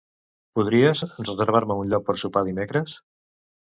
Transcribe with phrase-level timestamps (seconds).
[0.59, 3.01] Podries reservar-me un lloc per sopar dimecres?